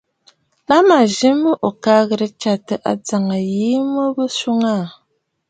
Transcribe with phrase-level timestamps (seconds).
[0.69, 3.37] La mə̀ zi mə ò ka ghɨ̀rə tsyàtə ajàŋə
[3.93, 4.87] mə mə̀ swòŋə aà.